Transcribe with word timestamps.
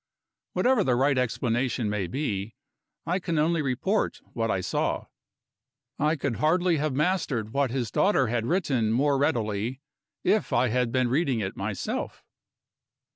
Whatever 0.53 0.83
the 0.83 0.95
right 0.95 1.15
explanation 1.15 1.87
may 1.87 2.07
be, 2.07 2.55
I 3.05 3.19
can 3.19 3.37
only 3.37 3.61
report 3.61 4.19
what 4.33 4.49
I 4.49 4.59
saw. 4.59 5.05
I 5.99 6.15
could 6.15 6.37
hardly 6.37 6.77
have 6.77 6.95
mastered 6.95 7.53
what 7.53 7.69
his 7.69 7.91
daughter 7.91 8.25
had 8.25 8.47
written 8.47 8.91
more 8.93 9.19
readily, 9.19 9.79
if 10.23 10.51
I 10.53 10.69
had 10.69 10.91
been 10.91 11.07
reading 11.11 11.39
it 11.39 11.55
myself. 11.55 12.23